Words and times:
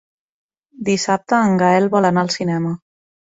Dissabte 0.87 1.41
en 1.49 1.53
Gaël 1.65 1.91
vol 1.97 2.09
anar 2.11 2.25
al 2.25 2.33
cinema. 2.39 2.73